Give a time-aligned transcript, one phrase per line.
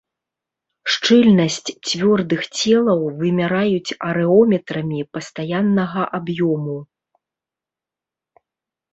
[0.91, 1.57] Шчыльнасць
[1.89, 6.77] цвёрдых целаў вымяраюць арэометрамі пастаяннага аб'ёму.